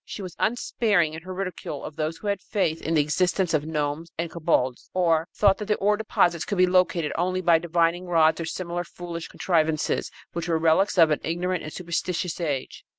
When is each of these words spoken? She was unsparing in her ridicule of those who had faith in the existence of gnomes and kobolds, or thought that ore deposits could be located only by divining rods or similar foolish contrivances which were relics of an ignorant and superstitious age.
She 0.03 0.23
was 0.23 0.35
unsparing 0.39 1.13
in 1.13 1.21
her 1.21 1.31
ridicule 1.31 1.83
of 1.83 1.95
those 1.95 2.17
who 2.17 2.25
had 2.25 2.41
faith 2.41 2.81
in 2.81 2.95
the 2.95 3.01
existence 3.01 3.53
of 3.53 3.67
gnomes 3.67 4.09
and 4.17 4.31
kobolds, 4.31 4.89
or 4.95 5.27
thought 5.31 5.59
that 5.59 5.71
ore 5.79 5.95
deposits 5.95 6.43
could 6.43 6.57
be 6.57 6.65
located 6.65 7.11
only 7.15 7.39
by 7.39 7.59
divining 7.59 8.07
rods 8.07 8.41
or 8.41 8.45
similar 8.45 8.83
foolish 8.83 9.27
contrivances 9.27 10.09
which 10.33 10.47
were 10.47 10.57
relics 10.57 10.97
of 10.97 11.11
an 11.11 11.21
ignorant 11.23 11.61
and 11.61 11.71
superstitious 11.71 12.39
age. 12.41 12.83